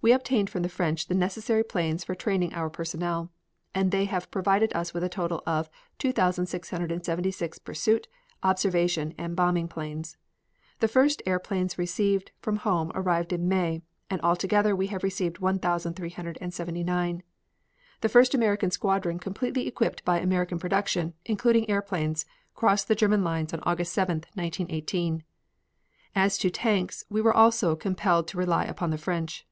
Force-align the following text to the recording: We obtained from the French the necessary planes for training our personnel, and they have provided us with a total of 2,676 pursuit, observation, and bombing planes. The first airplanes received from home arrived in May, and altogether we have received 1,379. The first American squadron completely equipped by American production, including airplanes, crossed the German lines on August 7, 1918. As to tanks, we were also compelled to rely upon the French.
We 0.00 0.12
obtained 0.12 0.48
from 0.50 0.62
the 0.62 0.68
French 0.68 1.08
the 1.08 1.16
necessary 1.16 1.64
planes 1.64 2.04
for 2.04 2.14
training 2.14 2.54
our 2.54 2.70
personnel, 2.70 3.32
and 3.74 3.90
they 3.90 4.04
have 4.04 4.30
provided 4.30 4.72
us 4.72 4.94
with 4.94 5.02
a 5.02 5.08
total 5.08 5.42
of 5.44 5.68
2,676 5.98 7.58
pursuit, 7.58 8.06
observation, 8.44 9.14
and 9.18 9.34
bombing 9.34 9.66
planes. 9.66 10.16
The 10.78 10.86
first 10.86 11.20
airplanes 11.26 11.76
received 11.76 12.30
from 12.38 12.58
home 12.58 12.92
arrived 12.94 13.32
in 13.32 13.48
May, 13.48 13.82
and 14.08 14.20
altogether 14.20 14.76
we 14.76 14.86
have 14.86 15.02
received 15.02 15.40
1,379. 15.40 17.22
The 18.00 18.08
first 18.08 18.32
American 18.32 18.70
squadron 18.70 19.18
completely 19.18 19.66
equipped 19.66 20.04
by 20.04 20.20
American 20.20 20.60
production, 20.60 21.14
including 21.24 21.68
airplanes, 21.68 22.24
crossed 22.54 22.86
the 22.86 22.94
German 22.94 23.24
lines 23.24 23.52
on 23.52 23.58
August 23.64 23.92
7, 23.92 24.18
1918. 24.34 25.24
As 26.14 26.38
to 26.38 26.50
tanks, 26.50 27.04
we 27.10 27.20
were 27.20 27.36
also 27.36 27.74
compelled 27.74 28.28
to 28.28 28.38
rely 28.38 28.64
upon 28.64 28.90
the 28.90 28.98
French. 28.98 29.44